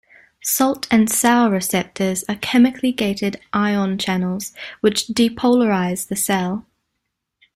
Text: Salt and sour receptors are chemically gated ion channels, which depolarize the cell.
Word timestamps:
Salt 0.43 0.87
and 0.89 1.11
sour 1.11 1.51
receptors 1.51 2.23
are 2.27 2.33
chemically 2.37 2.91
gated 2.91 3.39
ion 3.53 3.99
channels, 3.99 4.51
which 4.79 5.05
depolarize 5.05 6.07
the 6.07 6.15
cell. 6.15 6.65